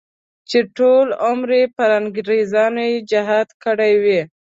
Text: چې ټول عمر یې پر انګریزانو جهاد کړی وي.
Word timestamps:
چې 0.49 0.59
ټول 0.75 1.05
عمر 1.25 1.49
یې 1.59 1.65
پر 1.75 1.89
انګریزانو 1.99 2.85
جهاد 3.11 3.47
کړی 3.63 3.93
وي. 4.03 4.21